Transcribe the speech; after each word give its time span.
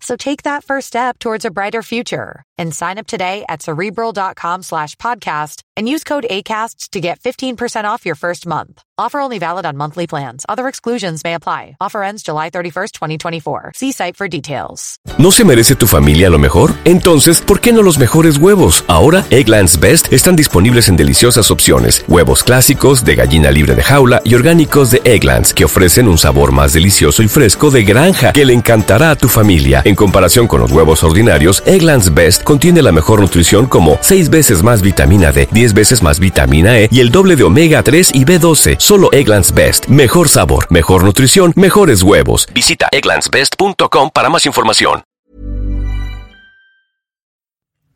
So 0.00 0.16
take 0.16 0.42
that 0.42 0.64
first 0.64 0.86
step 0.86 1.18
towards 1.18 1.44
a 1.44 1.50
brighter 1.50 1.82
future 1.82 2.42
and 2.58 2.74
sign 2.74 2.98
up 2.98 3.06
today 3.06 3.44
at 3.48 3.62
cerebral.com 3.62 4.62
slash 4.62 4.96
podcast 4.96 5.62
and 5.76 5.88
use 5.88 6.04
code 6.04 6.26
ACAST 6.28 6.90
to 6.90 7.00
get 7.00 7.20
15% 7.20 7.84
off 7.84 8.04
your 8.04 8.14
first 8.14 8.46
month. 8.46 8.82
Offer 8.98 9.20
only 9.20 9.38
valid 9.38 9.64
on 9.64 9.78
monthly 9.78 10.06
plans. 10.06 10.44
Other 10.46 10.68
exclusions 10.68 11.24
may 11.24 11.32
apply. 11.32 11.76
Offer 11.80 12.02
ends 12.02 12.22
July 12.22 12.50
31st, 12.50 12.92
2024. 12.92 13.72
See 13.74 13.92
site 13.92 14.14
for 14.14 14.28
details. 14.28 14.98
¿No 15.16 15.30
se 15.30 15.42
merece 15.42 15.74
tu 15.74 15.86
familia 15.86 16.28
lo 16.28 16.38
mejor? 16.38 16.74
Entonces, 16.84 17.40
¿por 17.40 17.60
qué 17.60 17.72
no 17.72 17.82
los 17.82 17.98
mejores 17.98 18.36
huevos? 18.36 18.84
Ahora, 18.88 19.24
Egglands 19.30 19.80
Best 19.80 20.12
están 20.12 20.36
disponibles 20.36 20.88
en 20.88 20.96
deliciosas 20.96 21.50
opciones. 21.50 22.04
Huevos 22.08 22.44
clásicos, 22.44 23.02
de 23.02 23.14
gallina 23.14 23.50
libre 23.50 23.74
de 23.74 23.82
jaula 23.82 24.20
y 24.22 24.34
orgánicos 24.34 24.90
de 24.90 25.00
Egglands, 25.04 25.54
que 25.54 25.64
ofrecen 25.64 26.06
un 26.06 26.18
sabor 26.18 26.52
más 26.52 26.74
delicioso 26.74 27.22
y 27.22 27.28
fresco 27.28 27.70
de 27.70 27.84
granja 27.84 28.34
que 28.34 28.44
le 28.44 28.52
encantará 28.52 29.12
a 29.12 29.16
tu 29.16 29.28
familia. 29.28 29.82
En 29.90 29.96
comparación 29.96 30.46
con 30.46 30.60
los 30.60 30.70
huevos 30.70 31.02
ordinarios, 31.02 31.64
Egglands 31.66 32.14
Best 32.14 32.44
contiene 32.44 32.80
la 32.80 32.92
mejor 32.92 33.20
nutrición 33.20 33.66
como 33.66 33.98
6 34.00 34.30
veces 34.30 34.62
más 34.62 34.82
vitamina 34.82 35.32
D, 35.32 35.48
10 35.50 35.74
veces 35.74 36.00
más 36.00 36.20
vitamina 36.20 36.78
E 36.78 36.88
y 36.92 37.00
el 37.00 37.10
doble 37.10 37.34
de 37.34 37.42
omega 37.42 37.82
3 37.82 38.12
y 38.14 38.24
B12. 38.24 38.76
Solo 38.78 39.10
Egglands 39.10 39.52
Best. 39.52 39.86
Mejor 39.86 40.28
sabor, 40.28 40.68
mejor 40.70 41.02
nutrición, 41.02 41.52
mejores 41.56 42.04
huevos. 42.04 42.46
Visita 42.54 42.86
egglandsbest.com 42.92 44.10
para 44.14 44.30
más 44.30 44.46
información. 44.46 45.02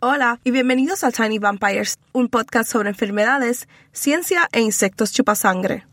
Hola 0.00 0.40
y 0.42 0.50
bienvenidos 0.50 1.04
a 1.04 1.12
Tiny 1.12 1.38
Vampires, 1.38 1.98
un 2.12 2.28
podcast 2.28 2.72
sobre 2.72 2.88
enfermedades, 2.88 3.68
ciencia 3.92 4.48
e 4.50 4.60
insectos 4.60 5.12
chupasangre. 5.12 5.84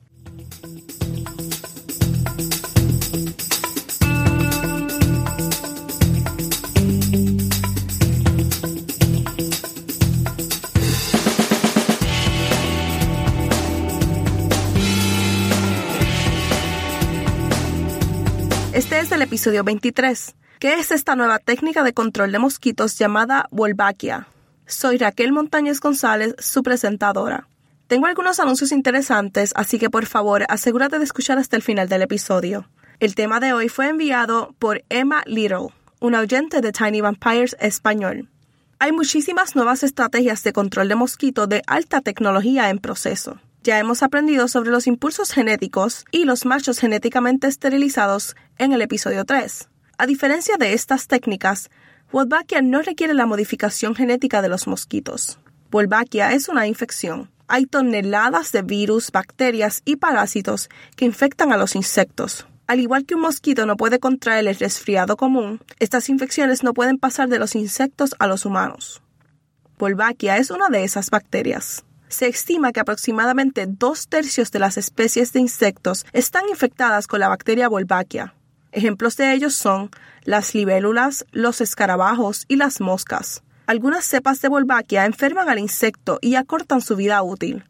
Es 19.12 19.16
el 19.16 19.22
episodio 19.24 19.64
23. 19.66 20.36
¿Qué 20.60 20.76
es 20.76 20.92
esta 20.92 21.18
nueva 21.18 21.38
técnica 21.40 21.84
de 21.84 21.94
control 21.94 22.32
de 22.32 22.40
mosquitos 22.40 22.98
llamada 22.98 23.50
Wolbachia? 23.52 24.28
Soy 24.66 24.98
Raquel 24.98 25.34
Montañez 25.34 25.82
González, 25.82 26.34
su 26.40 26.64
presentadora. 26.64 27.48
Tengo 27.88 28.06
algunos 28.06 28.40
anuncios 28.40 28.72
interesantes, 28.72 29.52
así 29.56 29.80
que 29.80 29.90
por 29.90 30.06
favor 30.06 30.46
asegúrate 30.48 30.98
de 30.98 31.04
escuchar 31.04 31.38
hasta 31.38 31.58
el 31.58 31.62
final 31.62 31.90
del 31.90 32.04
episodio. 32.04 32.70
El 33.02 33.16
tema 33.16 33.42
de 33.42 33.52
hoy 33.52 33.68
fue 33.68 33.90
enviado 33.90 34.56
por 34.60 34.84
Emma 34.88 35.24
Little, 35.26 35.70
una 36.00 36.22
oyente 36.22 36.62
de 36.62 36.72
Tiny 36.72 37.02
Vampires 37.02 37.58
español. 37.60 38.30
Hay 38.80 38.94
muchísimas 38.94 39.58
nuevas 39.58 39.84
estrategias 39.84 40.42
de 40.44 40.54
control 40.54 40.88
de 40.88 40.96
mosquito 40.96 41.48
de 41.48 41.64
alta 41.68 42.00
tecnología 42.00 42.70
en 42.70 42.80
proceso. 42.80 43.40
Ya 43.64 43.78
hemos 43.78 44.02
aprendido 44.02 44.48
sobre 44.48 44.72
los 44.72 44.88
impulsos 44.88 45.32
genéticos 45.32 46.06
y 46.10 46.26
los 46.26 46.48
machos 46.48 46.80
genéticamente 46.80 47.46
esterilizados 47.46 48.36
en 48.58 48.74
el 48.74 48.82
episodio 48.82 49.24
3. 49.24 49.70
A 50.00 50.08
diferencia 50.08 50.58
de 50.58 50.74
estas 50.74 51.06
técnicas, 51.08 51.70
Wolbachia 52.12 52.64
no 52.64 52.82
requiere 52.82 53.14
la 53.14 53.28
modificación 53.28 53.94
genética 53.94 54.42
de 54.42 54.50
los 54.50 54.66
mosquitos. 54.66 55.38
Wolbachia 55.70 56.34
es 56.34 56.50
una 56.50 56.66
infección. 56.66 57.30
Hay 57.48 57.68
toneladas 57.68 58.52
de 58.52 58.64
virus, 58.64 59.12
bacterias 59.12 59.84
y 59.86 59.98
parásitos 59.98 60.68
que 60.96 61.06
infectan 61.06 61.54
a 61.54 61.58
los 61.58 61.76
insectos. 61.76 62.48
Al 62.66 62.80
igual 62.80 63.06
que 63.06 63.14
un 63.14 63.22
mosquito 63.22 63.68
no 63.68 63.78
puede 63.78 64.00
contraer 64.00 64.48
el 64.48 64.56
resfriado 64.56 65.18
común, 65.18 65.62
estas 65.78 66.10
infecciones 66.10 66.64
no 66.64 66.74
pueden 66.74 66.98
pasar 66.98 67.30
de 67.30 67.38
los 67.38 67.54
insectos 67.54 68.16
a 68.18 68.26
los 68.26 68.44
humanos. 68.44 69.04
Wolbachia 69.78 70.38
es 70.38 70.50
una 70.50 70.70
de 70.70 70.84
esas 70.84 71.12
bacterias 71.12 71.86
se 72.12 72.28
estima 72.28 72.72
que 72.72 72.80
aproximadamente 72.80 73.66
dos 73.68 74.08
tercios 74.08 74.52
de 74.52 74.60
las 74.60 74.78
especies 74.78 75.34
de 75.34 75.40
insectos 75.40 76.06
están 76.14 76.44
infectadas 76.50 77.08
con 77.08 77.20
la 77.20 77.28
bacteria 77.28 77.70
Wolbachia. 77.70 78.36
Ejemplos 78.72 79.18
de 79.18 79.34
ellos 79.34 79.56
son 79.56 79.90
las 80.24 80.54
libélulas, 80.54 81.26
los 81.32 81.62
escarabajos 81.62 82.46
y 82.48 82.56
las 82.56 82.80
moscas. 82.80 83.44
Algunas 83.66 84.06
cepas 84.06 84.42
de 84.42 84.50
Wolbachia 84.50 85.06
enferman 85.06 85.50
al 85.50 85.60
insecto 85.60 86.20
y 86.22 86.36
acortan 86.36 86.82
su 86.82 86.96
vida 86.96 87.22
útil, 87.24 87.66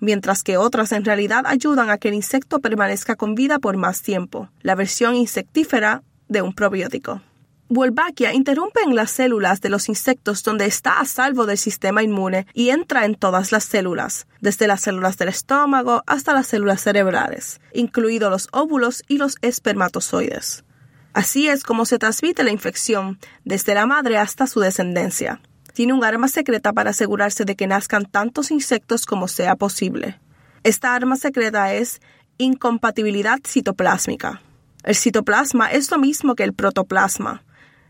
mientras 0.00 0.42
que 0.42 0.56
otras 0.56 0.92
en 0.92 1.04
realidad 1.04 1.44
ayudan 1.46 1.90
a 1.90 1.98
que 1.98 2.08
el 2.08 2.14
insecto 2.14 2.60
permanezca 2.60 3.16
con 3.16 3.34
vida 3.34 3.58
por 3.58 3.76
más 3.76 4.02
tiempo, 4.02 4.50
la 4.60 4.74
versión 4.74 5.14
insectífera 5.14 6.02
de 6.28 6.42
un 6.42 6.52
probiótico. 6.52 7.22
Wolbachia 7.68 8.32
interrumpe 8.32 8.80
en 8.82 8.94
las 8.94 9.10
células 9.10 9.60
de 9.60 9.70
los 9.70 9.88
insectos 9.88 10.44
donde 10.44 10.66
está 10.66 11.00
a 11.00 11.04
salvo 11.04 11.46
del 11.46 11.58
sistema 11.58 12.04
inmune 12.04 12.46
y 12.54 12.70
entra 12.70 13.04
en 13.04 13.16
todas 13.16 13.50
las 13.50 13.64
células, 13.64 14.28
desde 14.40 14.68
las 14.68 14.82
células 14.82 15.16
del 15.16 15.30
estómago 15.30 16.04
hasta 16.06 16.32
las 16.32 16.46
células 16.46 16.80
cerebrales, 16.80 17.60
incluidos 17.74 18.30
los 18.30 18.48
óvulos 18.52 19.02
y 19.08 19.18
los 19.18 19.34
espermatozoides. 19.42 20.64
Así 21.12 21.48
es 21.48 21.64
como 21.64 21.86
se 21.86 21.98
transmite 21.98 22.44
la 22.44 22.52
infección 22.52 23.18
desde 23.44 23.74
la 23.74 23.86
madre 23.86 24.16
hasta 24.16 24.46
su 24.46 24.60
descendencia. 24.60 25.40
Tiene 25.72 25.92
un 25.92 26.04
arma 26.04 26.28
secreta 26.28 26.72
para 26.72 26.90
asegurarse 26.90 27.44
de 27.44 27.56
que 27.56 27.66
nazcan 27.66 28.06
tantos 28.06 28.52
insectos 28.52 29.06
como 29.06 29.26
sea 29.26 29.56
posible. 29.56 30.20
Esta 30.62 30.94
arma 30.94 31.16
secreta 31.16 31.74
es 31.74 32.00
incompatibilidad 32.38 33.40
citoplásmica. 33.44 34.40
El 34.84 34.94
citoplasma 34.94 35.72
es 35.72 35.90
lo 35.90 35.98
mismo 35.98 36.36
que 36.36 36.44
el 36.44 36.52
protoplasma, 36.52 37.42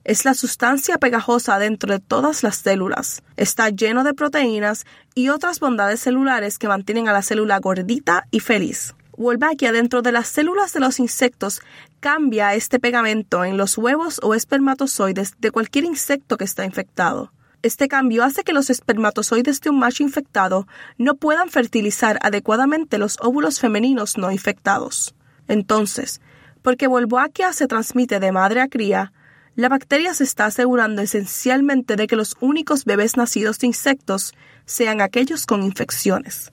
es 0.06 0.24
la 0.24 0.34
sustancia 0.34 0.98
pegajosa 0.98 1.58
dentro 1.58 1.92
de 1.92 1.98
todas 1.98 2.44
las 2.44 2.58
células. 2.58 3.24
Está 3.36 3.70
lleno 3.70 4.04
de 4.04 4.14
proteínas 4.14 4.86
y 5.16 5.30
otras 5.30 5.58
bondades 5.58 5.98
celulares 5.98 6.58
que 6.58 6.68
mantienen 6.68 7.08
a 7.08 7.12
la 7.12 7.22
célula 7.22 7.58
gordita 7.58 8.28
y 8.30 8.38
feliz. 8.38 8.94
Wolbachia 9.16 9.72
dentro 9.72 10.02
de 10.02 10.12
las 10.12 10.28
células 10.28 10.72
de 10.72 10.78
los 10.78 11.00
insectos 11.00 11.60
cambia 11.98 12.54
este 12.54 12.78
pegamento 12.78 13.44
en 13.44 13.56
los 13.56 13.76
huevos 13.76 14.20
o 14.22 14.34
espermatozoides 14.34 15.34
de 15.40 15.50
cualquier 15.50 15.84
insecto 15.84 16.36
que 16.36 16.44
está 16.44 16.64
infectado. 16.64 17.32
Este 17.62 17.88
cambio 17.88 18.22
hace 18.22 18.44
que 18.44 18.52
los 18.52 18.70
espermatozoides 18.70 19.60
de 19.60 19.70
un 19.70 19.80
macho 19.80 20.04
infectado 20.04 20.68
no 20.98 21.16
puedan 21.16 21.48
fertilizar 21.48 22.20
adecuadamente 22.22 22.98
los 22.98 23.18
óvulos 23.20 23.58
femeninos 23.58 24.18
no 24.18 24.30
infectados. 24.30 25.16
Entonces, 25.48 26.20
porque 26.62 26.86
Wolbachia 26.86 27.52
se 27.52 27.66
transmite 27.66 28.20
de 28.20 28.30
madre 28.30 28.60
a 28.60 28.68
cría, 28.68 29.12
la 29.56 29.70
bacteria 29.70 30.12
se 30.12 30.24
está 30.24 30.44
asegurando 30.44 31.00
esencialmente 31.00 31.96
de 31.96 32.06
que 32.06 32.14
los 32.14 32.36
únicos 32.40 32.84
bebés 32.84 33.16
nacidos 33.16 33.58
de 33.58 33.68
insectos 33.68 34.34
sean 34.66 35.00
aquellos 35.00 35.46
con 35.46 35.62
infecciones. 35.62 36.52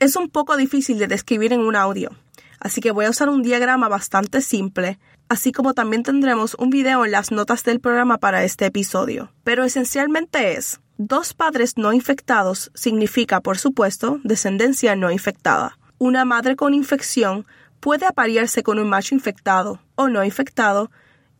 Es 0.00 0.16
un 0.16 0.30
poco 0.30 0.56
difícil 0.56 0.98
de 0.98 1.08
describir 1.08 1.52
en 1.52 1.60
un 1.60 1.76
audio, 1.76 2.10
así 2.58 2.80
que 2.80 2.90
voy 2.90 3.04
a 3.04 3.10
usar 3.10 3.28
un 3.28 3.42
diagrama 3.42 3.88
bastante 3.88 4.40
simple, 4.40 4.98
así 5.28 5.52
como 5.52 5.74
también 5.74 6.02
tendremos 6.02 6.54
un 6.54 6.70
video 6.70 7.04
en 7.04 7.10
las 7.10 7.30
notas 7.30 7.64
del 7.64 7.80
programa 7.80 8.16
para 8.16 8.42
este 8.44 8.64
episodio. 8.64 9.30
Pero 9.44 9.64
esencialmente 9.64 10.56
es, 10.56 10.80
dos 10.96 11.34
padres 11.34 11.76
no 11.76 11.92
infectados 11.92 12.70
significa, 12.74 13.42
por 13.42 13.58
supuesto, 13.58 14.20
descendencia 14.24 14.96
no 14.96 15.10
infectada. 15.10 15.78
Una 15.98 16.24
madre 16.24 16.56
con 16.56 16.72
infección 16.72 17.44
puede 17.80 18.06
aparearse 18.06 18.62
con 18.62 18.78
un 18.78 18.88
macho 18.88 19.14
infectado 19.14 19.82
o 19.96 20.08
no 20.08 20.24
infectado 20.24 20.90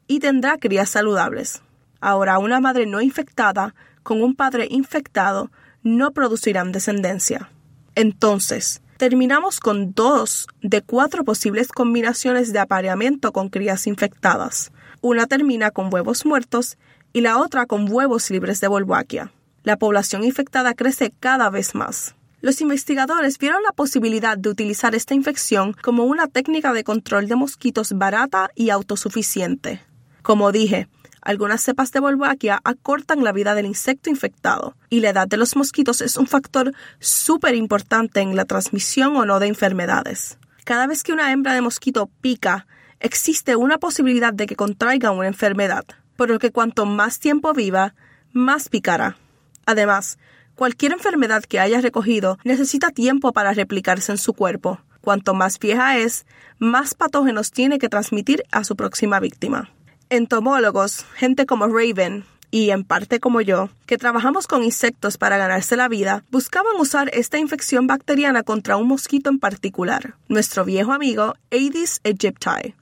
y 0.09 0.19
tendrá 0.19 0.59
crías 0.59 0.91
saludables. 0.91 1.63
Ahora, 2.01 2.39
una 2.39 2.59
madre 2.59 2.87
no 2.87 3.01
infectada 3.01 3.75
con 4.03 4.23
un 4.23 4.35
padre 4.35 4.67
infectado 4.71 5.51
no 5.83 6.13
producirán 6.13 6.73
descendencia. 6.73 7.51
Entonces, 7.95 8.81
terminamos 8.97 9.61
con 9.61 9.93
dos 9.93 10.49
de 10.63 10.83
cuatro 10.83 11.25
posibles 11.25 11.69
combinaciones 11.69 12.53
de 12.53 12.59
apareamiento 12.59 13.33
con 13.33 13.49
crías 13.49 13.87
infectadas. 13.87 14.73
Una 15.01 15.27
termina 15.27 15.71
con 15.71 15.93
huevos 15.93 16.27
muertos 16.27 16.79
y 17.13 17.21
la 17.21 17.39
otra 17.39 17.67
con 17.67 17.91
huevos 17.91 18.31
libres 18.31 18.61
de 18.61 18.69
Wolbachia. 18.69 19.33
La 19.63 19.77
población 19.77 20.25
infectada 20.25 20.75
crece 20.75 21.13
cada 21.21 21.51
vez 21.51 21.75
más. 21.75 22.15
Los 22.41 22.61
investigadores 22.61 23.39
vieron 23.39 23.63
la 23.65 23.73
posibilidad 23.73 24.39
de 24.39 24.49
utilizar 24.49 24.95
esta 24.95 25.15
infección 25.15 25.73
como 25.73 26.05
una 26.05 26.29
técnica 26.29 26.73
de 26.73 26.85
control 26.85 27.27
de 27.27 27.35
mosquitos 27.35 27.93
barata 27.93 28.51
y 28.55 28.71
autosuficiente. 28.71 29.83
Como 30.29 30.53
dije, 30.53 30.89
algunas 31.23 31.63
cepas 31.63 31.91
de 31.91 32.01
Wolbachia 32.01 32.61
acortan 32.63 33.25
la 33.25 33.33
vida 33.33 33.55
del 33.55 33.65
insecto 33.65 34.11
infectado 34.11 34.77
y 34.91 35.01
la 35.01 35.09
edad 35.09 35.27
de 35.27 35.39
los 35.39 35.57
mosquitos 35.57 36.03
es 36.03 36.19
un 36.19 36.27
factor 36.27 36.75
súper 36.99 37.55
importante 37.55 38.21
en 38.21 38.37
la 38.37 38.45
transmisión 38.45 39.17
o 39.17 39.25
no 39.25 39.41
de 39.41 39.47
enfermedades. 39.47 40.37
Cada 40.65 40.87
vez 40.87 41.03
que 41.03 41.15
una 41.15 41.33
hembra 41.33 41.55
de 41.55 41.63
mosquito 41.63 42.11
pica, 42.21 42.67
existe 43.01 43.57
una 43.57 43.79
posibilidad 43.79 44.35
de 44.35 44.45
que 44.45 44.55
contraiga 44.55 45.13
una 45.13 45.29
enfermedad, 45.29 45.87
por 46.15 46.29
lo 46.29 46.39
que 46.39 46.53
cuanto 46.53 46.85
más 46.85 47.21
tiempo 47.21 47.55
viva, 47.55 47.95
más 48.35 48.69
picará. 48.69 49.17
Además, 49.65 50.19
cualquier 50.57 50.93
enfermedad 50.93 51.43
que 51.43 51.59
haya 51.59 51.81
recogido 51.81 52.37
necesita 52.45 52.91
tiempo 52.91 53.33
para 53.33 53.55
replicarse 53.55 54.13
en 54.13 54.19
su 54.19 54.35
cuerpo. 54.35 54.79
Cuanto 55.01 55.33
más 55.33 55.59
vieja 55.59 55.97
es, 55.97 56.27
más 56.59 56.93
patógenos 56.93 57.51
tiene 57.51 57.79
que 57.79 57.89
transmitir 57.89 58.43
a 58.51 58.63
su 58.63 58.77
próxima 58.77 59.21
víctima. 59.21 59.71
Entomólogos, 60.11 61.05
gente 61.17 61.45
como 61.45 61.67
Raven, 61.67 62.25
y 62.51 62.71
en 62.71 62.85
parte 62.85 63.21
como 63.21 63.43
yo, 63.43 63.69
que 63.85 63.99
trabajamos 63.99 64.47
con 64.47 64.65
insectos 64.65 65.19
para 65.19 65.37
ganarse 65.37 65.77
la 65.77 65.87
vida, 65.87 66.25
buscaban 66.31 66.77
usar 66.79 67.11
esta 67.13 67.37
infección 67.37 67.87
bacteriana 67.87 68.43
contra 68.43 68.79
un 68.79 68.89
mosquito 68.89 69.29
en 69.29 69.39
particular, 69.39 70.15
nuestro 70.29 70.65
viejo 70.65 70.95
amigo 70.95 71.35
Aedes 71.51 72.01
aegypti, 72.05 72.75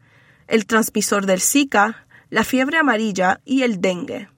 el 0.46 0.67
transmisor 0.67 1.26
del 1.26 1.40
Zika, 1.40 2.06
la 2.31 2.44
fiebre 2.44 2.78
amarilla 2.78 3.40
y 3.44 3.62
el 3.62 3.81
dengue. 3.81 4.28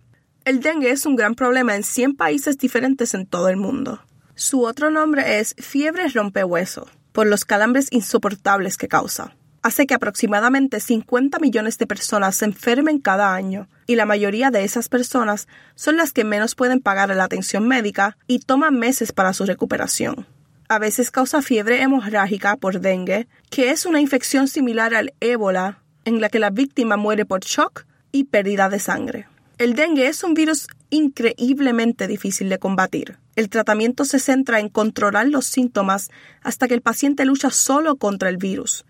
El 0.46 0.60
dengue 0.60 0.90
es 0.90 1.04
un 1.04 1.14
gran 1.14 1.34
problema 1.34 1.76
en 1.76 1.82
100 1.82 2.16
países 2.16 2.56
diferentes 2.56 3.12
en 3.12 3.26
todo 3.26 3.50
el 3.50 3.58
mundo. 3.58 4.00
Su 4.34 4.62
otro 4.62 4.90
nombre 4.90 5.40
es 5.40 5.54
fiebre 5.58 6.08
rompehueso, 6.08 6.88
por 7.12 7.26
los 7.26 7.44
calambres 7.44 7.88
insoportables 7.90 8.78
que 8.78 8.88
causa 8.88 9.34
hace 9.62 9.86
que 9.86 9.94
aproximadamente 9.94 10.80
50 10.80 11.38
millones 11.38 11.78
de 11.78 11.86
personas 11.86 12.36
se 12.36 12.44
enfermen 12.44 12.98
cada 12.98 13.34
año, 13.34 13.68
y 13.86 13.96
la 13.96 14.06
mayoría 14.06 14.50
de 14.50 14.64
esas 14.64 14.88
personas 14.88 15.48
son 15.74 15.96
las 15.96 16.12
que 16.12 16.24
menos 16.24 16.54
pueden 16.54 16.80
pagar 16.80 17.14
la 17.14 17.24
atención 17.24 17.66
médica 17.66 18.16
y 18.26 18.40
toman 18.40 18.78
meses 18.78 19.12
para 19.12 19.32
su 19.32 19.46
recuperación. 19.46 20.26
A 20.68 20.78
veces 20.78 21.10
causa 21.10 21.40
fiebre 21.40 21.82
hemorrágica 21.82 22.56
por 22.56 22.80
dengue, 22.80 23.26
que 23.50 23.70
es 23.70 23.86
una 23.86 24.00
infección 24.00 24.48
similar 24.48 24.94
al 24.94 25.14
ébola, 25.20 25.78
en 26.04 26.20
la 26.20 26.28
que 26.28 26.38
la 26.38 26.50
víctima 26.50 26.96
muere 26.96 27.24
por 27.24 27.40
shock 27.40 27.86
y 28.12 28.24
pérdida 28.24 28.68
de 28.68 28.78
sangre. 28.78 29.26
El 29.58 29.74
dengue 29.74 30.06
es 30.06 30.22
un 30.22 30.34
virus 30.34 30.68
increíblemente 30.90 32.06
difícil 32.06 32.48
de 32.48 32.58
combatir. 32.58 33.18
El 33.34 33.48
tratamiento 33.48 34.04
se 34.04 34.18
centra 34.18 34.60
en 34.60 34.68
controlar 34.68 35.26
los 35.28 35.46
síntomas 35.46 36.10
hasta 36.42 36.68
que 36.68 36.74
el 36.74 36.82
paciente 36.82 37.24
lucha 37.24 37.50
solo 37.50 37.96
contra 37.96 38.28
el 38.28 38.36
virus, 38.36 38.84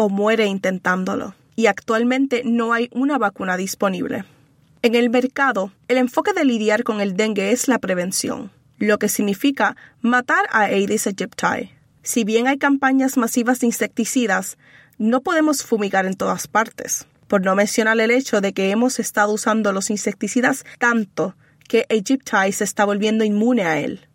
o 0.00 0.08
muere 0.08 0.46
intentándolo, 0.46 1.34
y 1.56 1.66
actualmente 1.66 2.42
no 2.44 2.72
hay 2.72 2.88
una 2.92 3.18
vacuna 3.18 3.56
disponible. 3.56 4.24
En 4.82 4.94
el 4.94 5.10
mercado, 5.10 5.72
el 5.88 5.98
enfoque 5.98 6.32
de 6.32 6.44
lidiar 6.44 6.84
con 6.84 7.00
el 7.00 7.16
dengue 7.16 7.50
es 7.50 7.66
la 7.66 7.80
prevención, 7.80 8.52
lo 8.78 9.00
que 9.00 9.08
significa 9.08 9.76
matar 10.00 10.46
a 10.50 10.60
Aedes 10.60 11.08
aegypti. 11.08 11.72
Si 12.02 12.22
bien 12.22 12.46
hay 12.46 12.58
campañas 12.58 13.16
masivas 13.16 13.58
de 13.58 13.66
insecticidas, 13.66 14.56
no 14.98 15.20
podemos 15.20 15.64
fumigar 15.64 16.06
en 16.06 16.14
todas 16.14 16.46
partes, 16.46 17.08
por 17.26 17.44
no 17.44 17.56
mencionar 17.56 17.98
el 17.98 18.12
hecho 18.12 18.40
de 18.40 18.52
que 18.52 18.70
hemos 18.70 19.00
estado 19.00 19.32
usando 19.32 19.72
los 19.72 19.90
insecticidas 19.90 20.64
tanto 20.78 21.34
que 21.66 21.86
Aegypti 21.90 22.52
se 22.52 22.62
está 22.62 22.84
volviendo 22.84 23.24
inmune 23.24 23.64
a 23.64 23.80
él. 23.80 24.07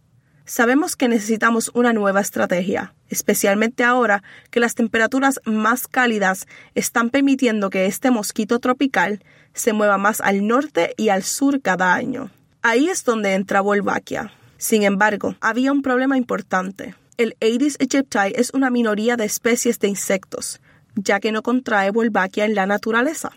Sabemos 0.45 0.97
que 0.97 1.07
necesitamos 1.07 1.71
una 1.73 1.93
nueva 1.93 2.19
estrategia, 2.19 2.93
especialmente 3.09 3.85
ahora 3.85 4.23
que 4.51 4.59
las 4.59 4.75
temperaturas 4.75 5.39
más 5.45 5.87
cálidas 5.87 6.47
están 6.75 7.09
permitiendo 7.09 7.69
que 7.69 7.85
este 7.85 8.11
mosquito 8.11 8.59
tropical 8.59 9.23
se 9.53 9.71
mueva 9.71 9.97
más 9.97 10.19
al 10.19 10.45
norte 10.45 10.93
y 10.97 11.09
al 11.09 11.23
sur 11.23 11.61
cada 11.61 11.93
año. 11.93 12.29
Ahí 12.61 12.89
es 12.89 13.05
donde 13.05 13.33
entra 13.33 13.61
Wolbachia. 13.61 14.33
Sin 14.57 14.83
embargo, 14.83 15.35
había 15.39 15.71
un 15.71 15.81
problema 15.81 16.17
importante. 16.17 16.95
El 17.17 17.37
Aedes 17.39 17.77
aegypti 17.79 18.33
es 18.35 18.51
una 18.53 18.69
minoría 18.69 19.15
de 19.15 19.25
especies 19.25 19.79
de 19.79 19.87
insectos, 19.87 20.59
ya 20.95 21.19
que 21.19 21.31
no 21.31 21.41
contrae 21.41 21.91
Wolbachia 21.91 22.45
en 22.45 22.55
la 22.55 22.65
naturaleza. 22.65 23.31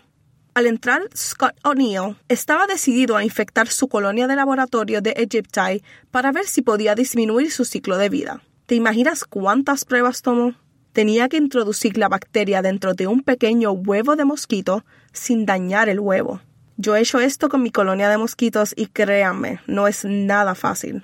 Al 0.57 0.65
entrar, 0.65 1.03
Scott 1.15 1.53
O'Neill 1.63 2.15
estaba 2.29 2.65
decidido 2.65 3.15
a 3.15 3.23
infectar 3.23 3.67
su 3.67 3.87
colonia 3.87 4.25
de 4.25 4.35
laboratorio 4.35 5.01
de 5.01 5.11
Egypti 5.11 5.83
para 6.09 6.31
ver 6.31 6.47
si 6.47 6.63
podía 6.63 6.95
disminuir 6.95 7.51
su 7.51 7.63
ciclo 7.63 7.95
de 7.95 8.09
vida. 8.09 8.41
¿Te 8.65 8.73
imaginas 8.73 9.23
cuántas 9.23 9.85
pruebas 9.85 10.23
tomó? 10.23 10.55
Tenía 10.93 11.29
que 11.29 11.37
introducir 11.37 11.99
la 11.99 12.09
bacteria 12.09 12.63
dentro 12.63 12.95
de 12.95 13.05
un 13.05 13.21
pequeño 13.21 13.71
huevo 13.71 14.15
de 14.15 14.25
mosquito 14.25 14.83
sin 15.13 15.45
dañar 15.45 15.89
el 15.89 15.99
huevo. 15.99 16.41
Yo 16.75 16.95
he 16.95 17.01
hecho 17.01 17.19
esto 17.19 17.49
con 17.49 17.61
mi 17.61 17.69
colonia 17.69 18.09
de 18.09 18.17
mosquitos 18.17 18.73
y 18.75 18.87
créanme, 18.87 19.61
no 19.67 19.87
es 19.87 20.05
nada 20.05 20.55
fácil. 20.55 21.03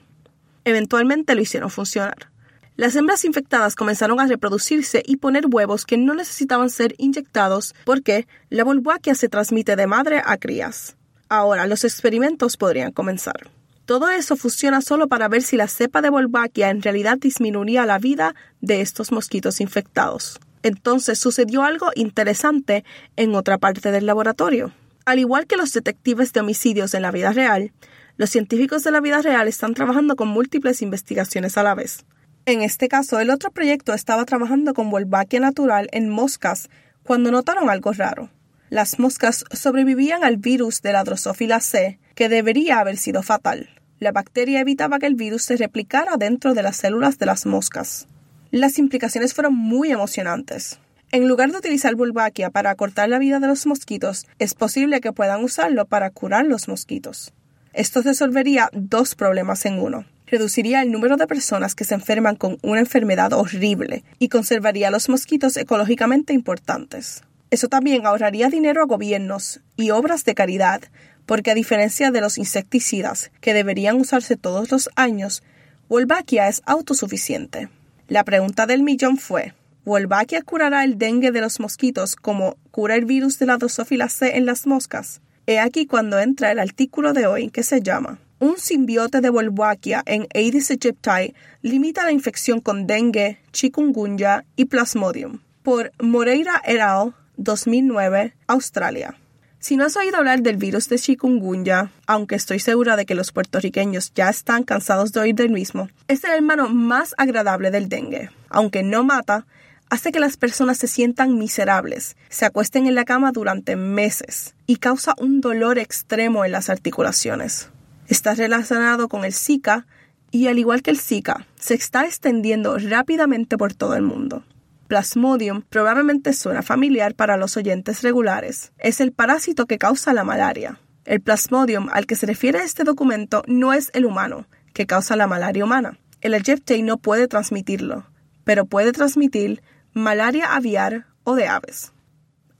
Eventualmente 0.65 1.35
lo 1.35 1.41
hicieron 1.43 1.69
funcionar. 1.69 2.32
Las 2.75 2.95
hembras 2.95 3.23
infectadas 3.23 3.75
comenzaron 3.75 4.19
a 4.19 4.25
reproducirse 4.25 5.03
y 5.05 5.17
poner 5.17 5.45
huevos 5.47 5.85
que 5.85 5.97
no 5.97 6.15
necesitaban 6.15 6.71
ser 6.71 6.95
inyectados 6.97 7.75
porque 7.85 8.27
la 8.49 8.63
Wolbachia 8.63 9.13
se 9.13 9.29
transmite 9.29 9.75
de 9.75 9.85
madre 9.85 10.23
a 10.25 10.37
crías. 10.37 10.95
Ahora 11.29 11.67
los 11.67 11.83
experimentos 11.83 12.57
podrían 12.57 12.91
comenzar. 12.91 13.51
Todo 13.85 14.09
eso 14.09 14.37
funciona 14.37 14.81
solo 14.81 15.07
para 15.07 15.27
ver 15.27 15.43
si 15.43 15.55
la 15.55 15.67
cepa 15.67 16.01
de 16.01 16.09
Wolbachia 16.09 16.71
en 16.71 16.81
realidad 16.81 17.19
disminuía 17.19 17.85
la 17.85 17.99
vida 17.99 18.33
de 18.59 18.81
estos 18.81 19.11
mosquitos 19.11 19.61
infectados. 19.61 20.39
Entonces 20.63 21.19
sucedió 21.19 21.63
algo 21.63 21.91
interesante 21.93 22.83
en 23.17 23.35
otra 23.35 23.59
parte 23.59 23.91
del 23.91 24.07
laboratorio. 24.07 24.71
Al 25.05 25.19
igual 25.19 25.45
que 25.45 25.57
los 25.57 25.73
detectives 25.73 26.33
de 26.33 26.39
homicidios 26.39 26.95
en 26.95 27.03
la 27.03 27.11
vida 27.11 27.33
real, 27.33 27.71
los 28.17 28.31
científicos 28.31 28.83
de 28.83 28.91
la 28.91 29.01
vida 29.01 29.21
real 29.21 29.47
están 29.47 29.75
trabajando 29.75 30.15
con 30.15 30.29
múltiples 30.29 30.81
investigaciones 30.81 31.57
a 31.57 31.63
la 31.63 31.75
vez. 31.75 32.05
En 32.45 32.61
este 32.61 32.89
caso, 32.89 33.21
el 33.21 33.29
otro 33.29 33.51
proyecto 33.51 33.93
estaba 33.93 34.25
trabajando 34.25 34.73
con 34.73 34.89
Wolbachia 34.89 35.39
natural 35.39 35.87
en 35.93 36.09
moscas 36.09 36.69
cuando 37.01 37.31
notaron 37.31 37.69
algo 37.69 37.93
raro. 37.93 38.29
Las 38.69 38.99
moscas 38.99 39.45
sobrevivían 39.51 40.25
al 40.25 40.35
virus 40.35 40.81
de 40.81 40.91
la 40.91 41.05
Drosophila 41.05 41.61
C, 41.61 41.99
que 42.15 42.27
debería 42.27 42.79
haber 42.79 42.97
sido 42.97 43.23
fatal. 43.23 43.69
La 43.99 44.11
bacteria 44.11 44.59
evitaba 44.59 44.99
que 44.99 45.05
el 45.05 45.15
virus 45.15 45.43
se 45.43 45.55
replicara 45.55 46.17
dentro 46.17 46.53
de 46.53 46.63
las 46.63 46.75
células 46.75 47.17
de 47.17 47.27
las 47.27 47.45
moscas. 47.45 48.07
Las 48.51 48.77
implicaciones 48.77 49.33
fueron 49.33 49.55
muy 49.55 49.91
emocionantes. 49.91 50.79
En 51.13 51.29
lugar 51.29 51.49
de 51.51 51.59
utilizar 51.59 51.95
Wolbachia 51.95 52.49
para 52.49 52.71
acortar 52.71 53.07
la 53.07 53.19
vida 53.19 53.39
de 53.39 53.47
los 53.47 53.65
mosquitos, 53.65 54.27
es 54.37 54.53
posible 54.53 54.99
que 54.99 55.13
puedan 55.13 55.45
usarlo 55.45 55.85
para 55.85 56.09
curar 56.09 56.45
los 56.45 56.67
mosquitos. 56.67 57.31
Esto 57.71 58.01
resolvería 58.01 58.69
dos 58.73 59.15
problemas 59.15 59.65
en 59.65 59.79
uno 59.79 60.05
reduciría 60.33 60.81
el 60.81 60.91
número 60.91 61.15
de 61.15 61.27
personas 61.27 61.75
que 61.75 61.83
se 61.83 61.93
enferman 61.93 62.35
con 62.35 62.57
una 62.63 62.79
enfermedad 62.79 63.33
horrible 63.33 64.03
y 64.17 64.29
conservaría 64.29 64.89
los 64.89 65.07
mosquitos 65.07 65.55
ecológicamente 65.57 66.33
importantes. 66.33 67.21
Eso 67.51 67.67
también 67.67 68.07
ahorraría 68.07 68.49
dinero 68.49 68.81
a 68.81 68.87
gobiernos 68.87 69.61
y 69.75 69.91
obras 69.91 70.25
de 70.25 70.33
caridad, 70.33 70.81
porque 71.27 71.51
a 71.51 71.53
diferencia 71.53 72.09
de 72.09 72.19
los 72.19 72.39
insecticidas 72.39 73.31
que 73.41 73.53
deberían 73.53 73.97
usarse 73.97 74.35
todos 74.35 74.71
los 74.71 74.89
años, 74.95 75.43
Wolbachia 75.87 76.47
es 76.47 76.63
autosuficiente. 76.65 77.69
La 78.07 78.23
pregunta 78.23 78.65
del 78.65 78.81
millón 78.81 79.17
fue, 79.17 79.53
¿Wolbachia 79.85 80.41
curará 80.41 80.83
el 80.83 80.97
dengue 80.97 81.31
de 81.31 81.41
los 81.41 81.59
mosquitos 81.59 82.15
como 82.15 82.57
cura 82.71 82.95
el 82.95 83.05
virus 83.05 83.37
de 83.37 83.45
la 83.45 83.57
Drosophila 83.57 84.09
C 84.09 84.35
en 84.35 84.47
las 84.47 84.65
moscas? 84.65 85.21
He 85.45 85.59
aquí 85.59 85.85
cuando 85.85 86.17
entra 86.17 86.51
el 86.51 86.57
artículo 86.57 87.13
de 87.13 87.27
hoy 87.27 87.51
que 87.51 87.61
se 87.61 87.81
llama 87.81 88.17
un 88.43 88.57
simbiote 88.57 89.21
de 89.21 89.29
Wolbachia 89.29 90.03
en 90.05 90.27
Aedes 90.33 90.69
aegypti 90.69 91.33
limita 91.61 92.03
la 92.03 92.11
infección 92.11 92.59
con 92.59 92.87
dengue, 92.87 93.39
chikungunya 93.53 94.43
y 94.57 94.65
plasmodium. 94.65 95.39
Por 95.63 95.93
Moreira 96.01 96.61
et 96.65 96.81
al. 96.81 97.13
2009, 97.37 98.35
Australia. 98.47 99.17
Si 99.59 99.77
no 99.77 99.85
has 99.85 99.95
oído 99.95 100.17
hablar 100.17 100.41
del 100.41 100.57
virus 100.57 100.89
de 100.89 100.99
chikungunya, 100.99 101.89
aunque 102.05 102.35
estoy 102.35 102.59
segura 102.59 102.97
de 102.97 103.05
que 103.05 103.15
los 103.15 103.31
puertorriqueños 103.31 104.11
ya 104.13 104.29
están 104.29 104.63
cansados 104.63 105.13
de 105.13 105.21
oír 105.21 105.35
del 105.35 105.49
mismo, 105.49 105.87
es 106.09 106.25
el 106.25 106.31
hermano 106.31 106.67
más 106.67 107.15
agradable 107.17 107.71
del 107.71 107.87
dengue. 107.87 108.29
Aunque 108.49 108.83
no 108.83 109.05
mata, 109.05 109.47
hace 109.89 110.11
que 110.11 110.19
las 110.19 110.35
personas 110.35 110.77
se 110.77 110.87
sientan 110.87 111.39
miserables, 111.39 112.17
se 112.27 112.45
acuesten 112.45 112.87
en 112.87 112.95
la 112.95 113.05
cama 113.05 113.31
durante 113.31 113.77
meses 113.77 114.53
y 114.67 114.75
causa 114.75 115.15
un 115.17 115.39
dolor 115.39 115.79
extremo 115.79 116.43
en 116.43 116.51
las 116.51 116.69
articulaciones. 116.69 117.69
Está 118.13 118.35
relacionado 118.35 119.09
con 119.09 119.25
el 119.25 119.33
Zika 119.33 119.87
y 120.29 120.45
al 120.45 120.59
igual 120.59 120.83
que 120.83 120.91
el 120.91 120.99
Zika, 120.99 121.47
se 121.55 121.73
está 121.73 122.05
extendiendo 122.05 122.77
rápidamente 122.77 123.57
por 123.57 123.73
todo 123.73 123.95
el 123.95 124.03
mundo. 124.03 124.43
Plasmodium 124.87 125.63
probablemente 125.63 126.31
suena 126.33 126.61
familiar 126.61 127.15
para 127.15 127.37
los 127.37 127.57
oyentes 127.57 128.03
regulares. 128.03 128.71
Es 128.77 129.01
el 129.01 129.13
parásito 129.13 129.65
que 129.65 129.79
causa 129.79 130.13
la 130.13 130.23
malaria. 130.23 130.79
El 131.05 131.21
Plasmodium 131.21 131.89
al 131.91 132.05
que 132.05 132.15
se 132.15 132.27
refiere 132.27 132.59
este 132.59 132.83
documento 132.83 133.41
no 133.47 133.73
es 133.73 133.89
el 133.95 134.05
humano, 134.05 134.45
que 134.73 134.85
causa 134.85 135.15
la 135.15 135.25
malaria 135.25 135.65
humana. 135.65 135.97
El 136.21 136.35
Aegypti 136.35 136.83
no 136.83 136.97
puede 136.97 137.27
transmitirlo, 137.27 138.05
pero 138.43 138.65
puede 138.65 138.91
transmitir 138.91 139.63
malaria 139.93 140.53
aviar 140.53 141.07
o 141.23 141.33
de 141.33 141.47
aves. 141.47 141.93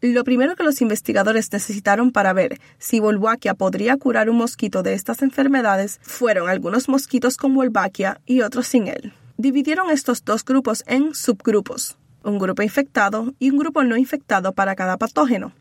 Lo 0.04 0.26
primero 0.26 0.58
que 0.58 0.66
los 0.66 0.82
investigadores 0.82 1.50
necesitaron 1.54 2.12
para 2.12 2.34
ver 2.34 2.60
si 2.78 3.00
Wolbachia 3.00 3.54
podría 3.54 3.96
curar 3.96 4.30
un 4.30 4.36
mosquito 4.36 4.84
de 4.84 4.96
estas 4.96 5.22
enfermedades 5.22 6.02
fueron 6.02 6.50
algunos 6.50 6.90
mosquitos 6.90 7.38
con 7.38 7.56
Wolbachia 7.56 8.20
y 8.26 8.42
otros 8.42 8.68
sin 8.68 8.90
él. 8.90 9.14
Dividieron 9.38 9.90
estos 9.90 10.26
dos 10.26 10.44
grupos 10.44 10.84
en 10.88 11.16
subgrupos, 11.16 11.96
un 12.22 12.38
grupo 12.38 12.62
infectado 12.64 13.34
y 13.40 13.52
un 13.52 13.58
grupo 13.58 13.82
no 13.86 13.96
infectado 13.96 14.52
para 14.52 14.76
cada 14.76 14.98
patógeno, 14.98 15.54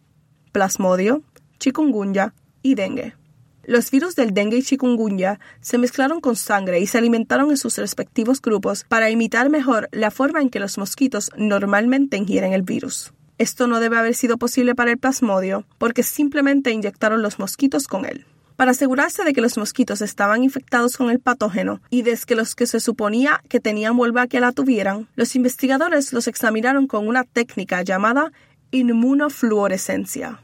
plasmodio, 0.50 1.22
chikungunya 1.60 2.34
y 2.62 2.74
dengue. 2.74 3.14
Los 3.62 3.92
virus 3.92 4.16
del 4.16 4.34
dengue 4.34 4.56
y 4.56 4.64
chikungunya 4.64 5.38
se 5.60 5.78
mezclaron 5.78 6.20
con 6.20 6.34
sangre 6.34 6.80
y 6.80 6.88
se 6.88 6.98
alimentaron 6.98 7.50
en 7.50 7.58
sus 7.58 7.78
respectivos 7.78 8.42
grupos 8.42 8.82
para 8.88 9.08
imitar 9.08 9.50
mejor 9.50 9.88
la 9.92 10.10
forma 10.10 10.40
en 10.40 10.50
que 10.50 10.58
los 10.58 10.78
mosquitos 10.78 11.30
normalmente 11.36 12.16
ingieren 12.16 12.54
el 12.54 12.62
virus. 12.62 13.12
Esto 13.42 13.66
no 13.66 13.80
debe 13.80 13.98
haber 13.98 14.14
sido 14.14 14.38
posible 14.38 14.76
para 14.76 14.92
el 14.92 14.98
plasmodio 14.98 15.66
porque 15.78 16.04
simplemente 16.04 16.70
inyectaron 16.70 17.22
los 17.22 17.40
mosquitos 17.40 17.88
con 17.88 18.04
él. 18.04 18.24
Para 18.54 18.70
asegurarse 18.70 19.24
de 19.24 19.32
que 19.32 19.40
los 19.40 19.58
mosquitos 19.58 20.00
estaban 20.00 20.44
infectados 20.44 20.96
con 20.96 21.10
el 21.10 21.18
patógeno 21.18 21.80
y 21.90 22.02
de 22.02 22.16
que 22.24 22.36
los 22.36 22.54
que 22.54 22.68
se 22.68 22.78
suponía 22.78 23.42
que 23.48 23.58
tenían 23.58 23.96
Wolbachia 23.96 24.38
la 24.38 24.52
tuvieran, 24.52 25.08
los 25.16 25.34
investigadores 25.34 26.12
los 26.12 26.28
examinaron 26.28 26.86
con 26.86 27.08
una 27.08 27.24
técnica 27.24 27.82
llamada 27.82 28.30
inmunofluorescencia. 28.70 30.40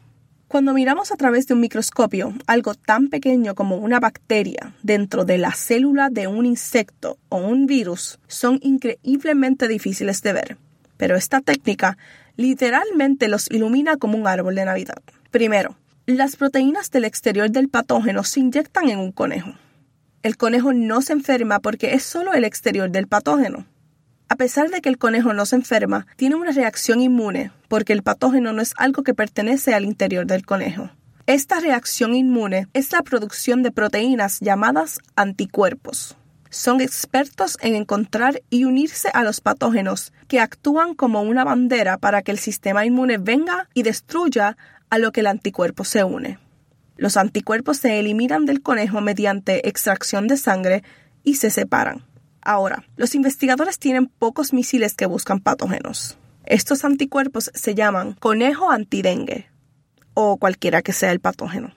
Cuando 0.48 0.74
miramos 0.74 1.12
a 1.12 1.16
través 1.16 1.46
de 1.46 1.54
un 1.54 1.60
microscopio 1.60 2.34
algo 2.48 2.74
tan 2.74 3.10
pequeño 3.10 3.54
como 3.54 3.76
una 3.76 4.00
bacteria 4.00 4.74
dentro 4.82 5.24
de 5.24 5.38
la 5.38 5.52
célula 5.52 6.10
de 6.10 6.26
un 6.26 6.46
insecto 6.46 7.16
o 7.28 7.36
un 7.36 7.66
virus, 7.66 8.18
son 8.26 8.58
increíblemente 8.60 9.68
difíciles 9.68 10.20
de 10.22 10.32
ver. 10.32 10.58
Pero 10.98 11.16
esta 11.16 11.40
técnica 11.40 11.96
literalmente 12.36 13.28
los 13.28 13.50
ilumina 13.50 13.96
como 13.96 14.18
un 14.18 14.26
árbol 14.28 14.54
de 14.54 14.66
Navidad. 14.66 15.02
Primero, 15.30 15.76
las 16.04 16.36
proteínas 16.36 16.90
del 16.90 17.04
exterior 17.04 17.50
del 17.50 17.68
patógeno 17.70 18.22
se 18.24 18.40
inyectan 18.40 18.90
en 18.90 18.98
un 18.98 19.12
conejo. 19.12 19.54
El 20.22 20.36
conejo 20.36 20.74
no 20.74 21.00
se 21.00 21.14
enferma 21.14 21.60
porque 21.60 21.94
es 21.94 22.02
solo 22.02 22.34
el 22.34 22.44
exterior 22.44 22.90
del 22.90 23.06
patógeno. 23.06 23.64
A 24.28 24.36
pesar 24.36 24.68
de 24.68 24.82
que 24.82 24.90
el 24.90 24.98
conejo 24.98 25.32
no 25.32 25.46
se 25.46 25.56
enferma, 25.56 26.06
tiene 26.16 26.34
una 26.34 26.52
reacción 26.52 27.00
inmune 27.00 27.50
porque 27.68 27.94
el 27.94 28.02
patógeno 28.02 28.52
no 28.52 28.60
es 28.60 28.74
algo 28.76 29.02
que 29.02 29.14
pertenece 29.14 29.72
al 29.72 29.86
interior 29.86 30.26
del 30.26 30.44
conejo. 30.44 30.90
Esta 31.26 31.60
reacción 31.60 32.14
inmune 32.14 32.68
es 32.74 32.92
la 32.92 33.02
producción 33.02 33.62
de 33.62 33.70
proteínas 33.70 34.38
llamadas 34.40 34.98
anticuerpos. 35.16 36.17
Son 36.50 36.80
expertos 36.80 37.58
en 37.60 37.74
encontrar 37.74 38.42
y 38.50 38.64
unirse 38.64 39.10
a 39.12 39.22
los 39.22 39.40
patógenos 39.40 40.12
que 40.28 40.40
actúan 40.40 40.94
como 40.94 41.22
una 41.22 41.44
bandera 41.44 41.98
para 41.98 42.22
que 42.22 42.30
el 42.30 42.38
sistema 42.38 42.86
inmune 42.86 43.18
venga 43.18 43.68
y 43.74 43.82
destruya 43.82 44.56
a 44.90 44.98
lo 44.98 45.12
que 45.12 45.20
el 45.20 45.26
anticuerpo 45.26 45.84
se 45.84 46.04
une. 46.04 46.38
Los 46.96 47.16
anticuerpos 47.16 47.76
se 47.76 47.98
eliminan 48.00 48.46
del 48.46 48.62
conejo 48.62 49.00
mediante 49.00 49.68
extracción 49.68 50.26
de 50.26 50.36
sangre 50.36 50.82
y 51.22 51.34
se 51.34 51.50
separan. 51.50 52.04
Ahora, 52.40 52.84
los 52.96 53.14
investigadores 53.14 53.78
tienen 53.78 54.06
pocos 54.06 54.52
misiles 54.52 54.94
que 54.94 55.06
buscan 55.06 55.40
patógenos. 55.40 56.16
Estos 56.44 56.84
anticuerpos 56.84 57.50
se 57.52 57.74
llaman 57.74 58.14
conejo 58.14 58.70
antidengue 58.70 59.50
o 60.14 60.38
cualquiera 60.38 60.82
que 60.82 60.94
sea 60.94 61.12
el 61.12 61.20
patógeno, 61.20 61.72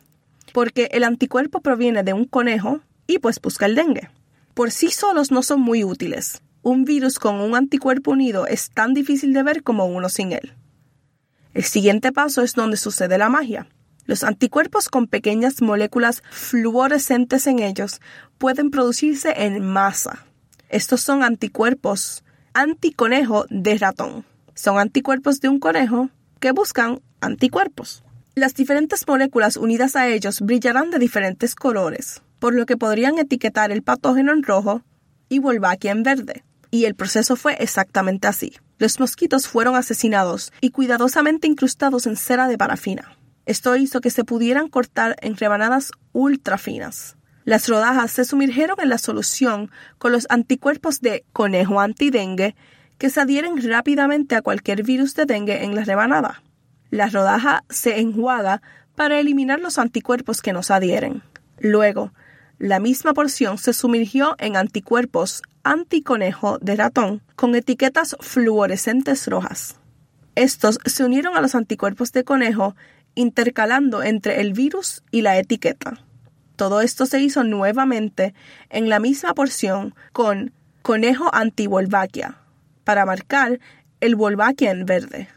porque 0.53 0.89
el 0.93 1.03
anticuerpo 1.03 1.59
proviene 1.59 2.03
de 2.03 2.13
un 2.13 2.25
conejo 2.25 2.79
y 3.05 3.19
pues 3.19 3.39
busca 3.41 3.65
el 3.65 3.75
dengue. 3.75 4.09
Por 4.61 4.69
sí 4.69 4.91
solos 4.91 5.31
no 5.31 5.41
son 5.41 5.59
muy 5.59 5.83
útiles. 5.83 6.43
Un 6.61 6.85
virus 6.85 7.17
con 7.17 7.41
un 7.41 7.55
anticuerpo 7.55 8.11
unido 8.11 8.45
es 8.45 8.69
tan 8.69 8.93
difícil 8.93 9.33
de 9.33 9.41
ver 9.41 9.63
como 9.63 9.87
uno 9.87 10.07
sin 10.07 10.33
él. 10.33 10.53
El 11.55 11.63
siguiente 11.63 12.11
paso 12.11 12.43
es 12.43 12.53
donde 12.53 12.77
sucede 12.77 13.17
la 13.17 13.27
magia. 13.27 13.65
Los 14.05 14.23
anticuerpos 14.23 14.87
con 14.87 15.07
pequeñas 15.07 15.63
moléculas 15.63 16.21
fluorescentes 16.29 17.47
en 17.47 17.57
ellos 17.57 18.01
pueden 18.37 18.69
producirse 18.69 19.33
en 19.35 19.65
masa, 19.65 20.27
estos 20.69 21.01
son 21.01 21.23
anticuerpos 21.23 22.23
anticonejo 22.53 23.47
de 23.49 23.79
ratón. 23.79 24.25
Son 24.53 24.77
anticuerpos 24.77 25.41
de 25.41 25.49
un 25.49 25.59
conejo 25.59 26.11
que 26.39 26.51
buscan 26.51 27.01
anticuerpos. 27.19 28.03
Las 28.35 28.53
diferentes 28.53 29.07
moléculas 29.07 29.57
unidas 29.57 29.95
a 29.95 30.07
ellos 30.07 30.39
brillarán 30.39 30.91
de 30.91 30.99
diferentes 30.99 31.55
colores, 31.55 32.21
por 32.41 32.55
lo 32.55 32.65
que 32.65 32.75
podrían 32.75 33.19
etiquetar 33.19 33.71
el 33.71 33.83
patógeno 33.83 34.33
en 34.33 34.41
rojo 34.41 34.81
y 35.29 35.37
Wolbachia 35.37 35.91
en 35.91 36.01
verde. 36.01 36.43
Y 36.71 36.85
el 36.85 36.95
proceso 36.95 37.35
fue 37.35 37.53
exactamente 37.59 38.27
así. 38.27 38.53
Los 38.79 38.99
mosquitos 38.99 39.47
fueron 39.47 39.75
asesinados 39.75 40.51
y 40.59 40.71
cuidadosamente 40.71 41.45
incrustados 41.45 42.07
en 42.07 42.17
cera 42.17 42.47
de 42.47 42.57
parafina. 42.57 43.15
Esto 43.45 43.75
hizo 43.75 44.01
que 44.01 44.09
se 44.09 44.23
pudieran 44.23 44.69
cortar 44.69 45.17
en 45.21 45.37
rebanadas 45.37 45.91
ultra 46.13 46.57
finas. 46.57 47.15
Las 47.43 47.69
rodajas 47.69 48.09
se 48.09 48.25
sumergieron 48.25 48.77
en 48.81 48.89
la 48.89 48.97
solución 48.97 49.69
con 49.99 50.11
los 50.11 50.25
anticuerpos 50.31 50.99
de 50.99 51.23
conejo 51.33 51.79
antidengue 51.79 52.55
que 52.97 53.11
se 53.11 53.21
adhieren 53.21 53.61
rápidamente 53.69 54.35
a 54.35 54.41
cualquier 54.41 54.81
virus 54.81 55.13
de 55.13 55.27
dengue 55.27 55.63
en 55.63 55.75
la 55.75 55.83
rebanada. 55.83 56.41
La 56.89 57.07
rodaja 57.07 57.63
se 57.69 57.99
enjuaga 57.99 58.63
para 58.95 59.19
eliminar 59.19 59.59
los 59.59 59.77
anticuerpos 59.77 60.41
que 60.41 60.53
nos 60.53 60.71
adhieren. 60.71 61.21
Luego, 61.59 62.11
la 62.61 62.79
misma 62.79 63.15
porción 63.15 63.57
se 63.57 63.73
sumergió 63.73 64.35
en 64.37 64.55
anticuerpos 64.55 65.41
anticonejo 65.63 66.59
de 66.59 66.75
ratón 66.75 67.23
con 67.35 67.55
etiquetas 67.55 68.15
fluorescentes 68.19 69.25
rojas. 69.25 69.77
Estos 70.35 70.77
se 70.85 71.03
unieron 71.03 71.35
a 71.35 71.41
los 71.41 71.55
anticuerpos 71.55 72.11
de 72.11 72.23
conejo 72.23 72.75
intercalando 73.15 74.03
entre 74.03 74.41
el 74.41 74.53
virus 74.53 75.01
y 75.09 75.23
la 75.23 75.39
etiqueta. 75.39 76.05
Todo 76.55 76.81
esto 76.81 77.07
se 77.07 77.19
hizo 77.19 77.43
nuevamente 77.43 78.35
en 78.69 78.89
la 78.89 78.99
misma 78.99 79.33
porción 79.33 79.95
con 80.13 80.53
conejo 80.83 81.33
anti-Wolbachia 81.33 82.37
para 82.83 83.07
marcar 83.07 83.59
el 84.01 84.15
Wolbachia 84.15 84.69
en 84.69 84.85
verde. 84.85 85.29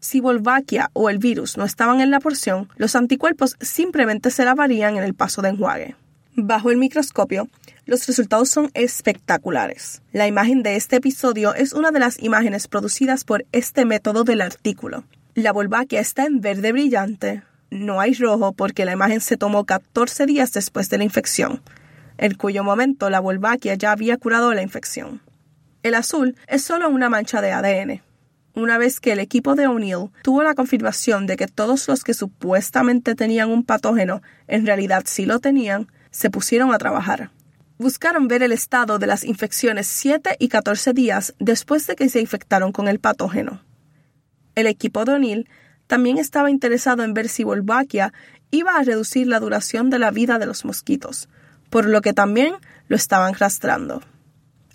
Si 0.00 0.20
Wolbachia 0.20 0.90
o 0.94 1.10
el 1.10 1.18
virus 1.18 1.56
no 1.56 1.64
estaban 1.64 2.00
en 2.00 2.10
la 2.10 2.18
porción, 2.18 2.68
los 2.74 2.96
anticuerpos 2.96 3.54
simplemente 3.60 4.32
se 4.32 4.44
lavarían 4.44 4.96
en 4.96 5.04
el 5.04 5.14
paso 5.14 5.42
de 5.42 5.50
enjuague. 5.50 5.94
Bajo 6.34 6.70
el 6.70 6.78
microscopio, 6.78 7.48
los 7.84 8.06
resultados 8.06 8.48
son 8.48 8.70
espectaculares. 8.72 10.00
La 10.12 10.26
imagen 10.26 10.62
de 10.62 10.76
este 10.76 10.96
episodio 10.96 11.54
es 11.54 11.74
una 11.74 11.90
de 11.90 11.98
las 11.98 12.22
imágenes 12.22 12.68
producidas 12.68 13.24
por 13.24 13.44
este 13.52 13.84
método 13.84 14.24
del 14.24 14.40
artículo. 14.40 15.04
La 15.34 15.52
Wolbachia 15.52 16.00
está 16.00 16.24
en 16.24 16.40
verde 16.40 16.72
brillante, 16.72 17.42
no 17.70 18.00
hay 18.00 18.14
rojo 18.14 18.54
porque 18.54 18.86
la 18.86 18.92
imagen 18.92 19.20
se 19.20 19.36
tomó 19.36 19.66
14 19.66 20.24
días 20.24 20.52
después 20.52 20.88
de 20.88 20.96
la 20.96 21.04
infección, 21.04 21.60
en 22.16 22.32
cuyo 22.34 22.64
momento 22.64 23.10
la 23.10 23.20
Wolbachia 23.20 23.74
ya 23.74 23.92
había 23.92 24.16
curado 24.16 24.54
la 24.54 24.62
infección. 24.62 25.20
El 25.82 25.94
azul 25.94 26.34
es 26.46 26.62
solo 26.62 26.88
una 26.88 27.10
mancha 27.10 27.42
de 27.42 27.52
ADN. 27.52 28.00
Una 28.54 28.78
vez 28.78 29.00
que 29.00 29.12
el 29.12 29.18
equipo 29.18 29.54
de 29.54 29.66
O'Neill 29.66 30.10
tuvo 30.22 30.42
la 30.42 30.54
confirmación 30.54 31.26
de 31.26 31.36
que 31.36 31.46
todos 31.46 31.88
los 31.88 32.04
que 32.04 32.14
supuestamente 32.14 33.14
tenían 33.14 33.50
un 33.50 33.64
patógeno 33.64 34.22
en 34.46 34.64
realidad 34.64 35.02
sí 35.06 35.26
lo 35.26 35.38
tenían, 35.38 35.88
se 36.12 36.30
pusieron 36.30 36.72
a 36.72 36.78
trabajar. 36.78 37.30
Buscaron 37.78 38.28
ver 38.28 38.44
el 38.44 38.52
estado 38.52 39.00
de 39.00 39.08
las 39.08 39.24
infecciones 39.24 39.88
7 39.88 40.36
y 40.38 40.48
14 40.48 40.92
días 40.92 41.34
después 41.40 41.88
de 41.88 41.96
que 41.96 42.08
se 42.08 42.20
infectaron 42.20 42.70
con 42.70 42.86
el 42.86 43.00
patógeno. 43.00 43.60
El 44.54 44.68
equipo 44.68 45.04
de 45.04 45.14
O'Neill 45.14 45.48
también 45.88 46.18
estaba 46.18 46.50
interesado 46.50 47.02
en 47.02 47.14
ver 47.14 47.28
si 47.28 47.42
Wolbachia 47.42 48.12
iba 48.52 48.76
a 48.76 48.82
reducir 48.84 49.26
la 49.26 49.40
duración 49.40 49.90
de 49.90 49.98
la 49.98 50.12
vida 50.12 50.38
de 50.38 50.46
los 50.46 50.64
mosquitos, 50.64 51.28
por 51.70 51.88
lo 51.88 52.02
que 52.02 52.12
también 52.12 52.54
lo 52.86 52.94
estaban 52.94 53.34
rastrando. 53.34 54.02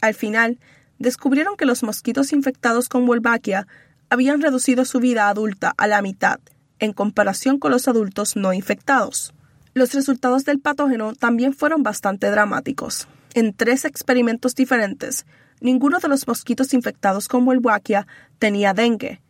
Al 0.02 0.16
final, 0.16 0.60
descubrieron 1.00 1.56
que 1.56 1.66
los 1.66 1.84
mosquitos 1.84 2.34
infectados 2.34 2.90
con 2.90 3.06
Wolbachia 3.06 3.68
habían 4.10 4.42
reducido 4.42 4.84
su 4.84 5.00
vida 5.00 5.30
adulta 5.30 5.74
a 5.78 5.88
la 5.88 6.02
mitad 6.02 6.40
en 6.80 6.94
comparación 6.94 7.60
con 7.60 7.72
los 7.72 7.88
adultos 7.88 8.36
no 8.36 8.54
infectados. 8.54 9.34
Los 9.78 9.94
resultados 9.94 10.44
del 10.44 10.60
patógeno 10.60 11.14
también 11.14 11.54
fueron 11.54 11.84
bastante 11.84 12.32
dramáticos. 12.32 13.08
En 13.36 13.54
tres 13.54 13.86
experimentos 13.86 14.56
diferentes, 14.56 15.28
ninguno 15.62 16.00
de 16.00 16.08
los 16.08 16.28
mosquitos 16.28 16.74
infectados 16.74 17.28
con 17.28 17.46
Wolbachia 17.46 18.08
tenía 18.40 18.74
dengue, 18.74 19.22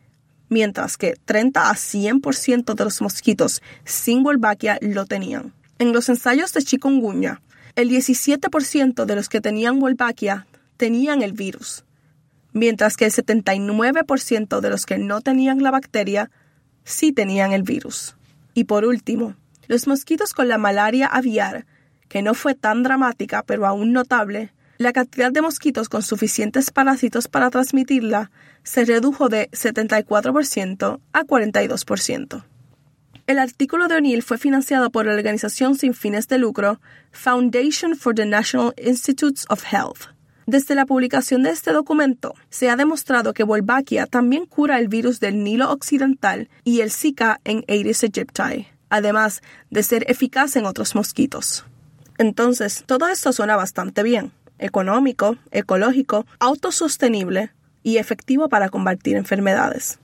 mientras 0.48 0.96
que 0.96 1.18
30 1.26 1.70
a 1.70 1.74
100% 1.74 2.76
de 2.76 2.84
los 2.86 3.02
mosquitos 3.02 3.62
sin 3.84 4.24
Wolbachia 4.24 4.78
lo 4.80 5.06
tenían. 5.06 5.52
En 5.80 5.92
los 5.92 6.08
ensayos 6.08 6.54
de 6.54 6.64
chikungunya, 6.64 7.42
el 7.76 7.90
17% 7.90 9.04
de 9.04 9.16
los 9.18 9.28
que 9.28 9.42
tenían 9.42 9.82
Wolbachia 9.82 10.48
tenían 10.78 11.24
el 11.24 11.34
virus, 11.34 11.84
mientras 12.54 12.96
que 12.96 13.04
el 13.04 13.12
79% 13.12 14.62
de 14.62 14.70
los 14.70 14.86
que 14.86 14.98
no 14.98 15.20
tenían 15.20 15.62
la 15.62 15.72
bacteria 15.72 16.32
sí 16.86 17.12
tenían 17.12 17.52
el 17.52 17.64
virus. 17.64 18.16
Y 18.54 18.64
por 18.64 18.86
último, 18.86 19.36
los 19.68 19.88
mosquitos 19.88 20.34
con 20.34 20.48
la 20.48 20.58
malaria 20.58 21.08
aviar, 21.08 21.66
que 22.10 22.22
no 22.22 22.34
fue 22.34 22.56
tan 22.56 22.84
dramática 22.84 23.44
pero 23.44 23.66
aún 23.66 23.94
notable, 23.94 24.52
la 24.78 24.94
cantidad 24.94 25.32
de 25.32 25.42
mosquitos 25.42 25.90
con 25.90 26.04
suficientes 26.04 26.70
parásitos 26.72 27.28
para 27.28 27.50
transmitirla 27.50 28.32
se 28.64 28.86
redujo 28.86 29.28
de 29.28 29.50
74% 29.52 31.00
a 31.14 31.24
42%. 31.24 32.44
El 33.26 33.40
artículo 33.40 33.88
de 33.88 33.96
O'Neill 33.96 34.24
fue 34.24 34.38
financiado 34.38 34.90
por 34.90 35.06
la 35.06 35.14
organización 35.14 35.76
sin 35.76 35.94
fines 35.94 36.28
de 36.28 36.38
lucro 36.38 36.80
Foundation 37.12 37.96
for 37.96 38.14
the 38.14 38.26
National 38.26 38.74
Institutes 38.78 39.46
of 39.50 39.64
Health. 39.70 40.16
Desde 40.46 40.76
la 40.76 40.86
publicación 40.86 41.44
de 41.44 41.50
este 41.50 41.74
documento, 41.74 42.36
se 42.50 42.70
ha 42.70 42.78
demostrado 42.78 43.34
que 43.34 43.44
Wolbachia 43.44 44.06
también 44.06 44.46
cura 44.46 44.80
el 44.80 44.88
virus 44.88 45.20
del 45.20 45.44
Nilo 45.44 45.70
Occidental 45.72 46.50
y 46.64 46.80
el 46.80 46.90
Zika 46.90 47.42
en 47.44 47.66
Aedes 47.68 48.04
aegypti, 48.04 48.68
además 48.90 49.42
de 49.70 49.84
ser 49.84 50.10
eficaz 50.10 50.56
en 50.56 50.66
otros 50.66 50.96
mosquitos. 50.96 51.66
Entonces, 52.18 52.84
todo 52.86 53.08
esto 53.08 53.32
suena 53.32 53.56
bastante 53.56 54.04
bien, 54.04 54.32
económico, 54.60 55.38
ecológico, 55.52 56.26
autosostenible 56.40 57.52
y 57.84 57.98
efectivo 57.98 58.50
para 58.50 58.70
combatir 58.70 59.16
enfermedades. 59.16 60.00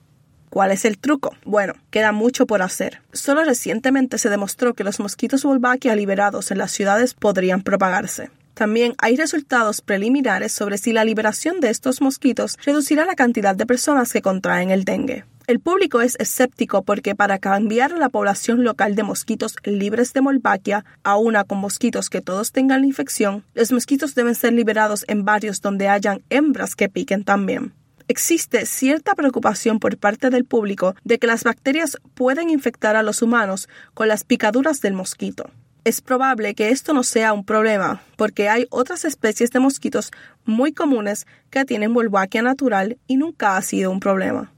¿Cuál 0.50 0.70
es 0.70 0.84
el 0.84 0.98
truco? 0.98 1.34
Bueno, 1.44 1.74
queda 1.90 2.12
mucho 2.12 2.46
por 2.46 2.62
hacer. 2.62 3.02
Solo 3.12 3.42
recientemente 3.42 4.18
se 4.18 4.30
demostró 4.30 4.74
que 4.74 4.84
los 4.84 5.00
mosquitos 5.00 5.42
Wolbachia 5.42 5.96
liberados 5.96 6.52
en 6.52 6.58
las 6.58 6.70
ciudades 6.70 7.14
podrían 7.14 7.62
propagarse. 7.62 8.30
También 8.54 8.94
hay 8.98 9.16
resultados 9.16 9.80
preliminares 9.80 10.52
sobre 10.52 10.78
si 10.78 10.92
la 10.92 11.04
liberación 11.04 11.60
de 11.60 11.70
estos 11.70 12.00
mosquitos 12.00 12.56
reducirá 12.64 13.04
la 13.04 13.16
cantidad 13.16 13.56
de 13.56 13.66
personas 13.66 14.12
que 14.12 14.22
contraen 14.22 14.70
el 14.70 14.84
dengue. 14.84 15.24
El 15.46 15.60
público 15.60 16.00
es 16.00 16.16
escéptico 16.20 16.84
porque 16.84 17.14
para 17.14 17.38
cambiar 17.38 17.90
la 17.92 18.08
población 18.08 18.64
local 18.64 18.94
de 18.94 19.02
mosquitos 19.02 19.56
libres 19.64 20.14
de 20.14 20.20
Wolbachia 20.20 20.86
a 21.02 21.18
una 21.18 21.44
con 21.44 21.58
mosquitos 21.58 22.08
que 22.08 22.22
todos 22.22 22.52
tengan 22.52 22.80
la 22.80 22.86
infección, 22.86 23.44
los 23.52 23.70
mosquitos 23.70 24.14
deben 24.14 24.34
ser 24.34 24.54
liberados 24.54 25.04
en 25.06 25.26
barrios 25.26 25.60
donde 25.60 25.88
hayan 25.88 26.22
hembras 26.30 26.76
que 26.76 26.88
piquen 26.88 27.24
también. 27.24 27.74
Existe 28.06 28.64
cierta 28.64 29.14
preocupación 29.14 29.80
por 29.80 29.98
parte 29.98 30.30
del 30.30 30.44
público 30.44 30.94
de 31.04 31.18
que 31.18 31.26
las 31.26 31.42
bacterias 31.42 31.98
pueden 32.14 32.50
infectar 32.50 32.96
a 32.96 33.02
los 33.02 33.20
humanos 33.20 33.68
con 33.94 34.08
las 34.08 34.24
picaduras 34.24 34.80
del 34.80 34.94
mosquito. 34.94 35.50
Es 35.84 36.00
probable 36.00 36.54
que 36.54 36.70
esto 36.70 36.94
no 36.94 37.02
sea 37.02 37.34
un 37.34 37.44
problema, 37.44 38.02
porque 38.16 38.48
hay 38.48 38.66
otras 38.70 39.04
especies 39.04 39.50
de 39.50 39.60
mosquitos 39.60 40.12
muy 40.46 40.72
comunes 40.72 41.26
que 41.50 41.66
tienen 41.66 41.92
Wolbachia 41.92 42.40
natural 42.40 42.96
y 43.06 43.18
nunca 43.18 43.56
ha 43.56 43.62
sido 43.62 43.90
un 43.90 44.00
problema. 44.00 44.50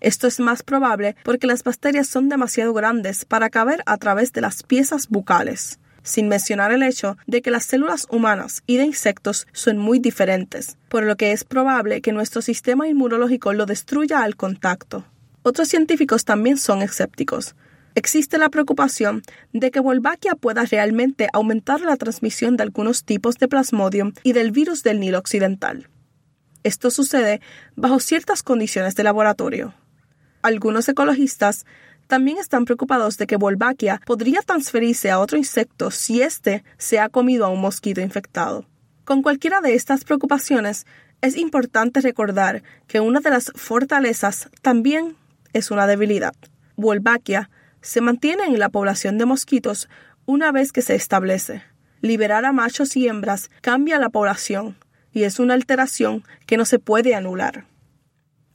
Esto 0.00 0.26
es 0.26 0.40
más 0.40 0.62
probable 0.62 1.14
porque 1.24 1.46
las 1.46 1.62
bacterias 1.62 2.08
son 2.08 2.28
demasiado 2.28 2.74
grandes 2.74 3.24
para 3.24 3.48
caber 3.48 3.82
a 3.86 3.96
través 3.96 4.32
de 4.32 4.40
las 4.40 4.62
piezas 4.62 5.08
bucales 5.08 5.78
sin 6.06 6.28
mencionar 6.28 6.72
el 6.72 6.82
hecho 6.82 7.18
de 7.26 7.42
que 7.42 7.50
las 7.50 7.64
células 7.64 8.06
humanas 8.10 8.62
y 8.66 8.76
de 8.76 8.84
insectos 8.84 9.46
son 9.52 9.76
muy 9.76 9.98
diferentes, 9.98 10.78
por 10.88 11.02
lo 11.02 11.16
que 11.16 11.32
es 11.32 11.44
probable 11.44 12.00
que 12.00 12.12
nuestro 12.12 12.42
sistema 12.42 12.88
inmunológico 12.88 13.52
lo 13.52 13.66
destruya 13.66 14.22
al 14.22 14.36
contacto. 14.36 15.04
Otros 15.42 15.68
científicos 15.68 16.24
también 16.24 16.56
son 16.56 16.82
escépticos. 16.82 17.54
Existe 17.96 18.36
la 18.36 18.50
preocupación 18.50 19.22
de 19.54 19.70
que 19.70 19.80
Wolbachia 19.80 20.34
pueda 20.34 20.66
realmente 20.66 21.28
aumentar 21.32 21.80
la 21.80 21.96
transmisión 21.96 22.58
de 22.58 22.62
algunos 22.62 23.04
tipos 23.04 23.38
de 23.38 23.48
plasmodium 23.48 24.12
y 24.22 24.34
del 24.34 24.50
virus 24.50 24.82
del 24.82 25.00
Nilo 25.00 25.18
Occidental. 25.18 25.88
Esto 26.62 26.90
sucede 26.90 27.40
bajo 27.74 27.98
ciertas 27.98 28.42
condiciones 28.42 28.96
de 28.96 29.02
laboratorio. 29.02 29.72
Algunos 30.42 30.86
ecologistas 30.90 31.64
también 32.06 32.36
están 32.36 32.66
preocupados 32.66 33.16
de 33.16 33.26
que 33.26 33.36
Wolbachia 33.36 34.02
podría 34.04 34.42
transferirse 34.42 35.10
a 35.10 35.18
otro 35.18 35.38
insecto 35.38 35.90
si 35.90 36.20
éste 36.20 36.64
se 36.76 37.00
ha 37.00 37.08
comido 37.08 37.46
a 37.46 37.48
un 37.48 37.62
mosquito 37.62 38.02
infectado. 38.02 38.66
Con 39.06 39.22
cualquiera 39.22 39.62
de 39.62 39.74
estas 39.74 40.04
preocupaciones, 40.04 40.84
es 41.22 41.34
importante 41.38 42.02
recordar 42.02 42.62
que 42.88 43.00
una 43.00 43.20
de 43.20 43.30
las 43.30 43.52
fortalezas 43.54 44.50
también 44.60 45.16
es 45.54 45.70
una 45.70 45.86
debilidad. 45.86 46.34
Wolbachia 46.76 47.48
se 47.86 48.00
mantiene 48.00 48.42
en 48.46 48.58
la 48.58 48.68
población 48.68 49.16
de 49.16 49.26
mosquitos 49.26 49.88
una 50.24 50.50
vez 50.50 50.72
que 50.72 50.82
se 50.82 50.96
establece. 50.96 51.62
Liberar 52.00 52.44
a 52.44 52.52
machos 52.52 52.96
y 52.96 53.06
hembras 53.06 53.48
cambia 53.60 54.00
la 54.00 54.08
población 54.08 54.76
y 55.12 55.22
es 55.22 55.38
una 55.38 55.54
alteración 55.54 56.24
que 56.46 56.56
no 56.56 56.64
se 56.64 56.80
puede 56.80 57.14
anular. 57.14 57.64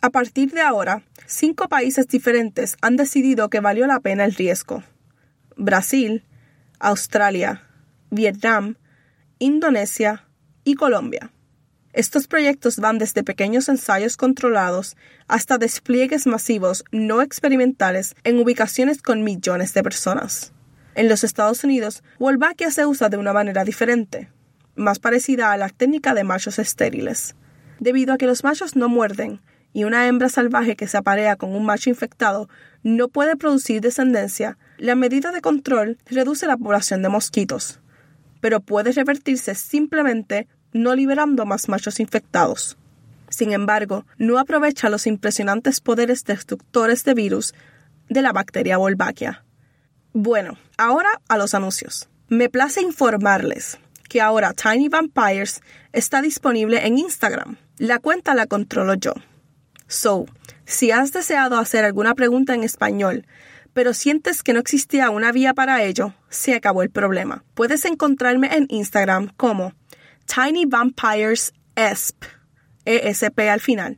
A 0.01 0.09
partir 0.09 0.51
de 0.51 0.59
ahora, 0.59 1.03
cinco 1.27 1.69
países 1.69 2.09
diferentes 2.09 2.75
han 2.81 2.97
decidido 2.97 3.49
que 3.49 3.61
valió 3.61 3.87
la 3.87 4.01
pena 4.01 4.25
el 4.25 4.35
riesgo. 4.35 4.83
Brasil, 5.55 6.25
Australia, 6.79 7.63
Vietnam, 8.09 8.75
Indonesia 9.39 10.27
y 10.65 10.75
Colombia. 10.75 11.31
Estos 11.93 12.27
proyectos 12.27 12.77
van 12.77 12.97
desde 12.99 13.23
pequeños 13.23 13.67
ensayos 13.67 14.15
controlados 14.15 14.95
hasta 15.27 15.57
despliegues 15.57 16.25
masivos 16.25 16.85
no 16.91 17.21
experimentales 17.21 18.15
en 18.23 18.39
ubicaciones 18.39 19.01
con 19.01 19.23
millones 19.23 19.73
de 19.73 19.83
personas. 19.83 20.53
En 20.95 21.09
los 21.09 21.23
Estados 21.23 21.63
Unidos, 21.63 22.03
Wolbachia 22.17 22.71
se 22.71 22.85
usa 22.85 23.09
de 23.09 23.17
una 23.17 23.33
manera 23.33 23.65
diferente, 23.65 24.29
más 24.75 24.99
parecida 24.99 25.51
a 25.51 25.57
la 25.57 25.69
técnica 25.69 26.13
de 26.13 26.23
machos 26.23 26.59
estériles. 26.59 27.35
Debido 27.79 28.13
a 28.13 28.17
que 28.17 28.27
los 28.27 28.43
machos 28.43 28.75
no 28.75 28.87
muerden, 28.87 29.41
y 29.73 29.83
una 29.83 30.07
hembra 30.07 30.29
salvaje 30.29 30.75
que 30.75 30.87
se 30.87 30.97
aparea 30.97 31.35
con 31.35 31.55
un 31.55 31.65
macho 31.65 31.89
infectado 31.89 32.49
no 32.83 33.07
puede 33.07 33.35
producir 33.35 33.81
descendencia, 33.81 34.57
la 34.77 34.95
medida 34.95 35.31
de 35.31 35.41
control 35.41 35.97
reduce 36.05 36.45
la 36.45 36.57
población 36.57 37.01
de 37.01 37.09
mosquitos, 37.09 37.79
pero 38.41 38.59
puede 38.59 38.91
revertirse 38.91 39.55
simplemente 39.55 40.47
no 40.73 40.95
liberando 40.95 41.45
más 41.45 41.69
machos 41.69 41.99
infectados. 41.99 42.77
Sin 43.29 43.53
embargo, 43.53 44.05
no 44.17 44.39
aprovecha 44.39 44.89
los 44.89 45.07
impresionantes 45.07 45.79
poderes 45.79 46.25
destructores 46.25 47.03
de 47.05 47.13
virus 47.13 47.53
de 48.09 48.21
la 48.21 48.33
bacteria 48.33 48.77
Wolbachia. 48.77 49.45
Bueno, 50.13 50.57
ahora 50.77 51.09
a 51.29 51.37
los 51.37 51.53
anuncios. 51.53 52.09
Me 52.27 52.49
place 52.49 52.81
informarles 52.81 53.79
que 54.09 54.19
ahora 54.19 54.53
Tiny 54.53 54.89
Vampires 54.89 55.61
está 55.93 56.21
disponible 56.21 56.85
en 56.85 56.97
Instagram. 56.97 57.57
La 57.77 57.99
cuenta 57.99 58.35
la 58.35 58.47
controlo 58.47 58.95
yo. 58.95 59.13
So, 59.87 60.25
si 60.65 60.91
has 60.91 61.13
deseado 61.13 61.57
hacer 61.57 61.85
alguna 61.85 62.15
pregunta 62.15 62.53
en 62.53 62.63
español, 62.63 63.25
pero 63.73 63.93
sientes 63.93 64.43
que 64.43 64.51
no 64.51 64.59
existía 64.59 65.09
una 65.09 65.31
vía 65.31 65.53
para 65.53 65.83
ello, 65.83 66.13
se 66.29 66.53
acabó 66.53 66.83
el 66.83 66.89
problema. 66.89 67.45
Puedes 67.53 67.85
encontrarme 67.85 68.55
en 68.55 68.67
Instagram 68.69 69.31
como 69.37 69.73
Tiny 70.33 70.65
Vampires 70.65 71.51
ESP, 71.75 72.23
ESP 72.85 73.39
al 73.49 73.59
final, 73.59 73.97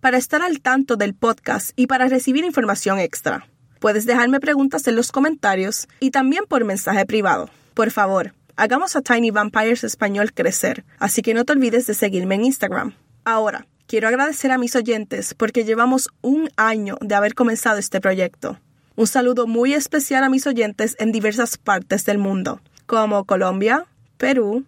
para 0.00 0.18
estar 0.18 0.42
al 0.42 0.60
tanto 0.60 0.96
del 0.96 1.14
podcast 1.14 1.70
y 1.74 1.86
para 1.86 2.06
recibir 2.06 2.44
información 2.44 2.98
extra. 2.98 3.48
Puedes 3.80 4.04
dejarme 4.04 4.40
preguntas 4.40 4.86
en 4.88 4.96
los 4.96 5.10
comentarios 5.10 5.88
y 6.00 6.10
también 6.10 6.44
por 6.46 6.66
mensaje 6.66 7.06
privado. 7.06 7.48
Por 7.72 7.90
favor, 7.90 8.34
hagamos 8.56 8.94
a 8.94 9.00
Tiny 9.00 9.30
Vampires 9.30 9.84
Español 9.84 10.34
crecer, 10.34 10.84
así 10.98 11.22
que 11.22 11.32
no 11.32 11.46
te 11.46 11.54
olvides 11.54 11.86
de 11.86 11.94
seguirme 11.94 12.34
en 12.34 12.44
Instagram. 12.44 12.94
Ahora, 13.24 13.66
Quiero 13.86 14.08
agradecer 14.08 14.50
a 14.50 14.56
mis 14.56 14.74
oyentes 14.76 15.34
porque 15.34 15.64
llevamos 15.64 16.08
un 16.22 16.48
año 16.56 16.96
de 17.02 17.14
haber 17.14 17.34
comenzado 17.34 17.78
este 17.78 18.00
proyecto. 18.00 18.58
Un 18.96 19.06
saludo 19.06 19.46
muy 19.46 19.74
especial 19.74 20.24
a 20.24 20.30
mis 20.30 20.46
oyentes 20.46 20.96
en 20.98 21.12
diversas 21.12 21.58
partes 21.58 22.06
del 22.06 22.16
mundo, 22.16 22.60
como 22.86 23.24
Colombia, 23.24 23.84
Perú, 24.16 24.64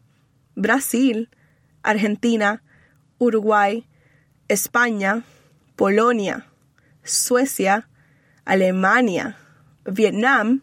Brasil, 0.56 1.28
Argentina, 1.82 2.62
Uruguay, 3.18 3.86
España, 4.48 5.22
Polonia, 5.76 6.46
Suecia, 7.04 7.88
Alemania, 8.44 9.36
Vietnam 9.84 10.62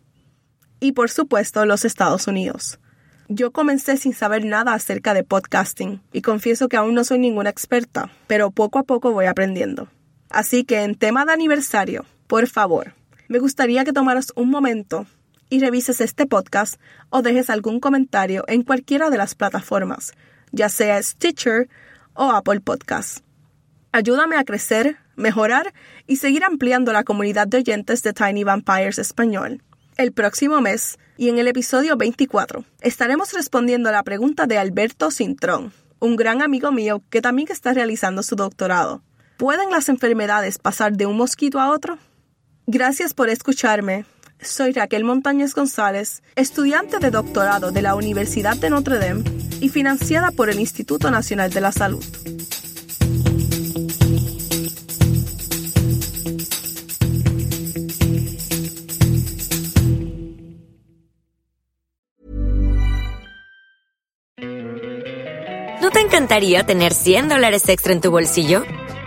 y 0.79 0.91
por 0.91 1.09
supuesto 1.09 1.65
los 1.65 1.85
Estados 1.85 2.27
Unidos. 2.27 2.79
Yo 3.29 3.51
comencé 3.51 3.95
sin 3.97 4.13
saber 4.13 4.43
nada 4.45 4.73
acerca 4.73 5.13
de 5.13 5.23
podcasting 5.23 6.01
y 6.11 6.21
confieso 6.21 6.67
que 6.67 6.77
aún 6.77 6.93
no 6.93 7.03
soy 7.03 7.19
ninguna 7.19 7.49
experta, 7.49 8.11
pero 8.27 8.51
poco 8.51 8.79
a 8.79 8.83
poco 8.83 9.11
voy 9.11 9.25
aprendiendo. 9.25 9.87
Así 10.29 10.65
que 10.65 10.81
en 10.81 10.95
tema 10.95 11.23
de 11.25 11.33
aniversario, 11.33 12.05
por 12.27 12.47
favor, 12.47 12.93
me 13.27 13.39
gustaría 13.39 13.85
que 13.85 13.93
tomaras 13.93 14.33
un 14.35 14.49
momento 14.49 15.05
y 15.53 15.59
revises 15.59 16.01
este 16.01 16.25
podcast 16.25 16.81
o 17.11 17.21
dejes 17.21 17.51
algún 17.51 17.79
comentario 17.79 18.43
en 18.47 18.63
cualquiera 18.63 19.11
de 19.11 19.19
las 19.19 19.35
plataformas, 19.35 20.13
ya 20.51 20.67
sea 20.67 20.99
Stitcher 21.03 21.69
o 22.15 22.31
Apple 22.31 22.59
Podcast. 22.59 23.19
Ayúdame 23.91 24.35
a 24.35 24.45
crecer, 24.45 24.97
mejorar 25.15 25.71
y 26.07 26.15
seguir 26.15 26.43
ampliando 26.43 26.91
la 26.91 27.03
comunidad 27.03 27.45
de 27.45 27.57
oyentes 27.57 28.01
de 28.01 28.13
Tiny 28.13 28.43
Vampires 28.43 28.97
Español. 28.97 29.61
El 29.95 30.11
próximo 30.11 30.59
mes 30.59 30.97
y 31.17 31.29
en 31.29 31.37
el 31.37 31.47
episodio 31.47 31.97
24 31.97 32.65
estaremos 32.81 33.31
respondiendo 33.33 33.89
a 33.89 33.91
la 33.91 34.01
pregunta 34.01 34.47
de 34.47 34.57
Alberto 34.57 35.11
Cintrón, 35.11 35.71
un 35.99 36.15
gran 36.15 36.41
amigo 36.41 36.71
mío 36.71 37.03
que 37.11 37.21
también 37.21 37.49
está 37.51 37.73
realizando 37.73 38.23
su 38.23 38.35
doctorado. 38.35 39.03
¿Pueden 39.37 39.69
las 39.69 39.87
enfermedades 39.87 40.57
pasar 40.57 40.93
de 40.93 41.05
un 41.05 41.15
mosquito 41.15 41.59
a 41.59 41.69
otro? 41.69 41.99
Gracias 42.65 43.13
por 43.13 43.29
escucharme. 43.29 44.05
Soy 44.45 44.73
Raquel 44.73 45.03
Montañez 45.03 45.53
González, 45.55 46.21
estudiante 46.35 46.99
de 46.99 47.11
doctorado 47.11 47.71
de 47.71 47.81
la 47.81 47.95
Universidad 47.95 48.57
de 48.57 48.69
Notre 48.69 48.97
Dame 48.97 49.23
y 49.61 49.69
financiada 49.69 50.31
por 50.31 50.49
el 50.49 50.59
Instituto 50.59 51.11
Nacional 51.11 51.51
de 51.51 51.61
la 51.61 51.71
Salud. 51.71 52.03
¿No 65.81 65.91
te 65.91 65.99
encantaría 65.99 66.63
tener 66.65 66.93
100 66.93 67.29
dólares 67.29 67.67
extra 67.69 67.93
en 67.93 68.01
tu 68.01 68.11
bolsillo? 68.11 68.63